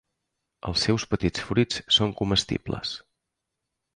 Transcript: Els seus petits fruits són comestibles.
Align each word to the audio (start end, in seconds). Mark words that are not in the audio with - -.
Els 0.69 0.85
seus 0.87 1.05
petits 1.11 1.43
fruits 1.49 1.77
són 1.97 2.15
comestibles. 2.21 2.95